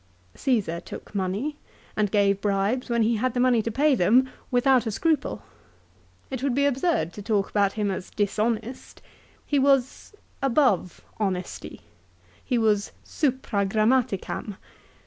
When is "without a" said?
4.49-4.91